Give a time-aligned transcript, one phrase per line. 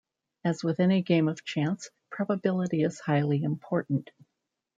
[0.43, 4.09] As with any game of chance, probability is highly important.